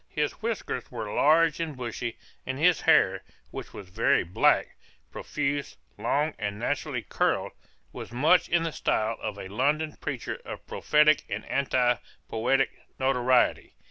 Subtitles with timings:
[0.09, 4.75] His whiskers were large and bushy, and his hair, which was very black,
[5.11, 7.51] profuse, long and naturally curled,
[7.93, 11.97] was much in the style of a London preacher of prophetic and anti
[12.29, 13.75] poetic notoriety.